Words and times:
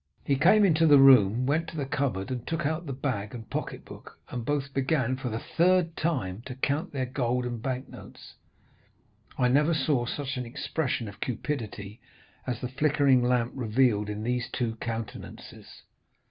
20311m 0.25 0.27
"He 0.29 0.35
came 0.35 0.65
into 0.65 0.87
the 0.87 0.97
room, 0.97 1.45
went 1.45 1.67
to 1.67 1.77
the 1.77 1.85
cupboard, 1.85 2.47
took 2.47 2.65
out 2.65 2.87
the 2.87 2.91
bag 2.91 3.35
and 3.35 3.47
pocket 3.51 3.85
book, 3.85 4.17
and 4.29 4.43
both 4.43 4.73
began, 4.73 5.15
for 5.15 5.29
the 5.29 5.37
third 5.37 5.95
time, 5.95 6.41
to 6.47 6.55
count 6.55 6.91
their 6.91 7.05
gold 7.05 7.45
and 7.45 7.61
bank 7.61 7.87
notes. 7.87 8.33
I 9.37 9.47
never 9.47 9.75
saw 9.75 10.07
such 10.07 10.37
an 10.37 10.45
expression 10.47 11.07
of 11.07 11.19
cupidity 11.21 12.01
as 12.47 12.61
the 12.61 12.67
flickering 12.67 13.21
lamp 13.23 13.51
revealed 13.53 14.09
in 14.09 14.23
those 14.23 14.49
two 14.51 14.75
countenances. 14.77 15.83